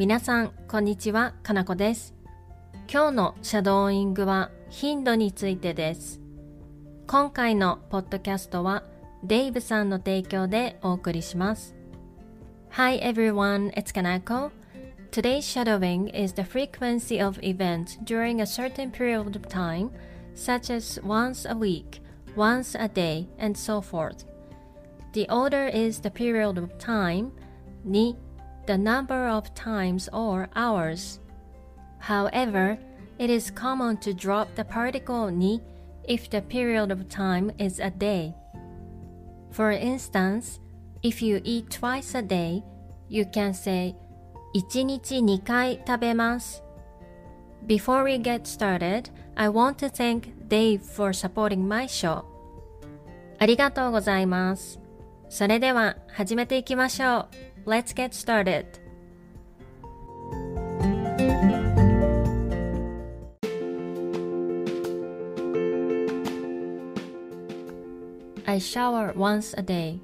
[0.00, 2.14] 皆さん、こんにちは、かなこです。
[2.90, 6.22] 今日のシャドーイングは頻度についてです。
[7.06, 8.82] 今回のポッドキャストは
[9.22, 11.76] デイブさんの提供でお送りします。
[12.70, 14.52] Hi everyone, it's Kanako.
[15.10, 19.90] Today's shadowing is the frequency of events during a certain period of time,
[20.34, 22.00] such as once a week,
[22.34, 24.24] once a day, and so forth.
[25.12, 27.32] The order is the period of time,
[27.84, 28.16] ni
[28.69, 31.19] the number of times or hours.
[31.99, 32.77] However,
[33.17, 35.61] it is common to drop the particle ni
[36.07, 38.35] if the period of time is a day.
[39.51, 40.59] For instance,
[41.01, 42.63] if you eat twice a day,
[43.07, 43.95] you can say
[44.53, 46.63] 1日2回食べます。
[47.65, 52.23] Before we get started, I want to thank Dave for supporting my show.
[53.39, 54.79] ありがとうございます。
[55.29, 57.48] それでは始めていきましょう。
[57.66, 58.78] Let's get started.
[68.46, 70.00] I shower once a day.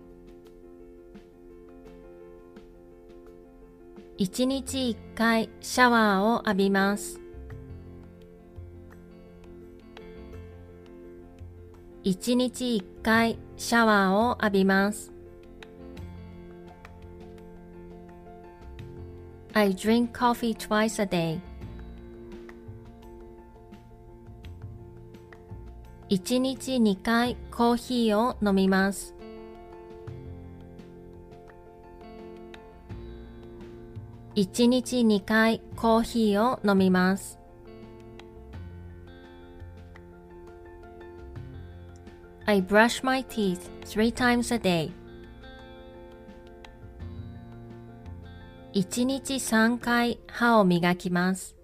[4.19, 7.21] 一日一回シャワーを浴びます。
[12.05, 15.16] 一日一回シャワーを浴びます。
[19.57, 21.41] I drink coffee twice a day.
[26.11, 29.15] 一日二回コーヒーを飲みます。
[34.35, 37.39] 一日二回コーヒーを飲みます。
[42.45, 45.06] I brush my teeth three times a day.
[48.79, 51.57] 一日三回歯を磨きます。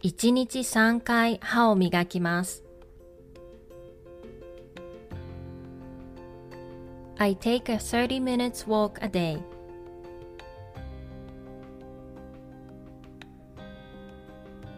[0.00, 2.62] 一日三回歯を磨きます。
[7.16, 9.40] I take a 30 minutes walk a day.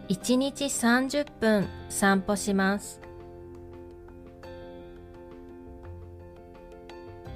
[0.07, 2.99] 一日30分散歩します。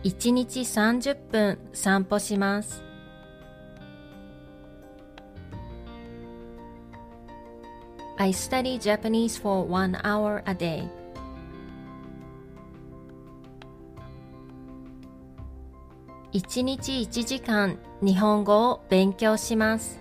[0.05, 2.83] 一日30分散歩します。
[8.17, 10.87] I study Japanese for one hour a day.
[16.31, 19.99] 一日1時間日本語を勉強します。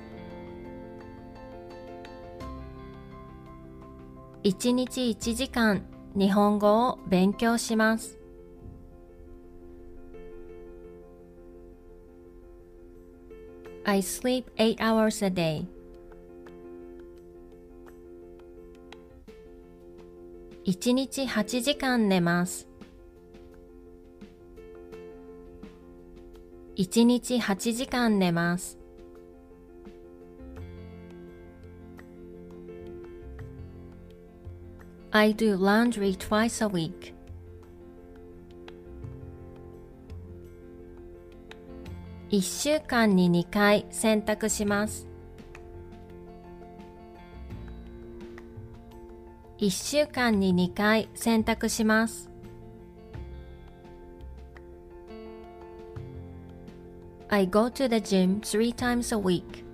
[4.43, 5.83] 一日1時間
[6.15, 8.24] 日本語を勉強します。
[13.86, 15.66] I sleep 8 hours a day.
[20.64, 22.68] 一日8時間寝ます。
[26.76, 28.78] 一日8時間寝ます。
[35.12, 37.14] I do laundry twice a week.
[42.35, 45.07] 1週間に2回洗濯します。
[49.59, 52.29] 1週間に2回洗濯します。
[57.29, 59.65] I go to the gym three times a week.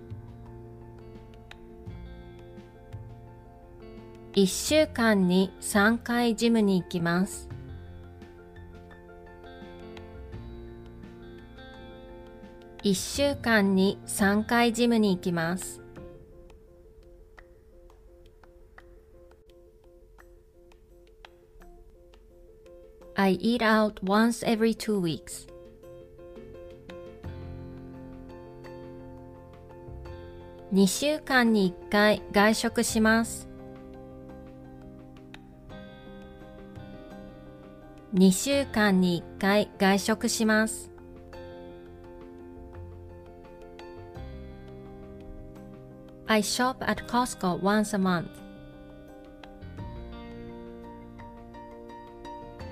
[4.34, 7.49] 1週間に3回ジムに行きます。
[12.82, 15.82] 1週間に3回ジムに行きます。
[23.16, 25.46] I eat out once every two weeks.
[30.72, 33.46] 2週間に1回外食します。
[38.14, 40.89] 2週間に1回外食します。
[46.32, 48.28] I shop at Costco once a month.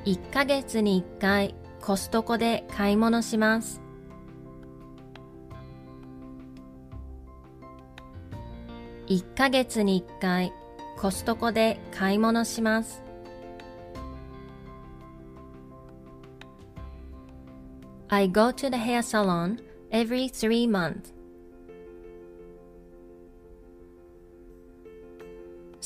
[0.04, 3.80] 1ヶ月に1回コストコで買い物します。
[9.08, 10.52] 1ヶ月に1回
[10.96, 13.02] コストコで買い物します。
[18.08, 19.58] I go to the hair salon
[19.90, 21.17] every three months.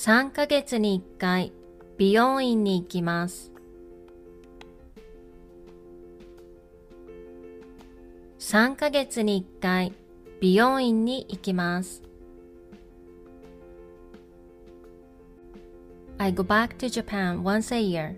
[0.04, 1.52] 3ヶ月に1回
[1.96, 3.52] 美容院に行きます。
[8.40, 9.93] 3ヶ月に1回
[10.40, 12.02] 美容院に行きます。
[16.19, 18.16] I go back to Japan once a year.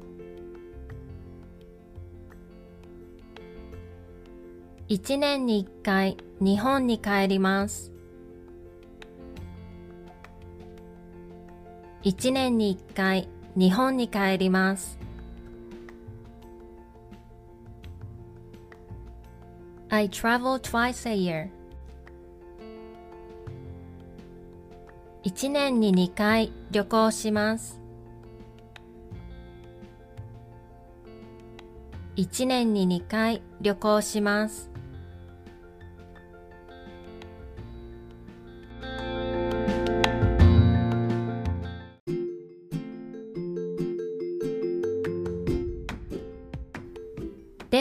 [4.88, 7.93] 1年に1回日本に帰ります。
[12.04, 14.98] 1年に1回日本に帰ります。
[19.88, 21.48] I travel twice a year.
[25.24, 27.80] 1年に2回旅行します。
[32.16, 34.73] 1年に2回旅行します。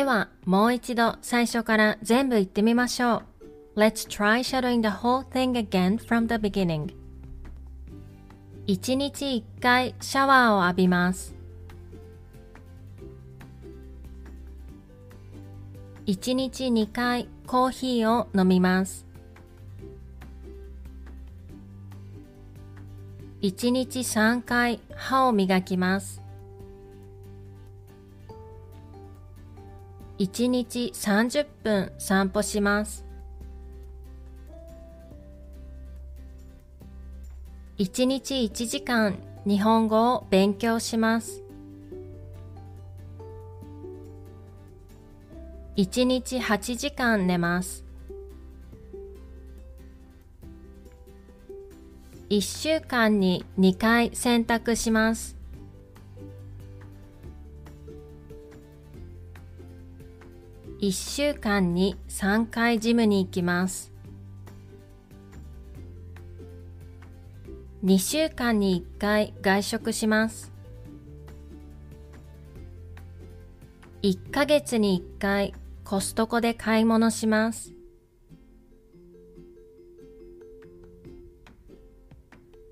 [0.04, 3.24] では、もう一度最初から全部言ってみましょ
[3.76, 3.80] う。
[3.80, 6.94] Let's try shadowing the whole thing again from the beginning.
[8.68, 11.34] 1日1回シャワーを浴びます。
[16.06, 19.06] 1日2回コーヒーを飲みます。
[23.42, 26.23] 1日3回歯を磨きます。
[30.20, 33.06] 1日30分散歩します。
[37.80, 41.42] 1日1時間日本語を勉強します。
[45.76, 47.84] 1日8時間寝ます。
[52.30, 55.43] 1週間に2回洗濯します。
[60.84, 63.94] 1週間に3回ジムに行きます。
[67.86, 70.52] 2週間に1回外食します。
[74.02, 75.54] 1ヶ月に1回
[75.86, 77.72] コストコで買い物します。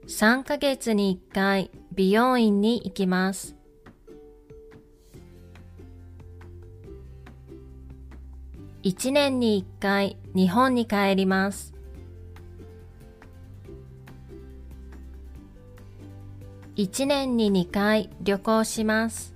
[0.10, 3.61] 3ヶ月に1回美容院に行きます。
[8.84, 11.72] 1年に1回日本に帰ります。
[16.76, 19.36] 1年に2回旅行します。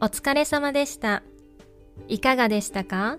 [0.00, 1.24] お疲れ様でした。
[2.06, 3.18] いかがでしたか？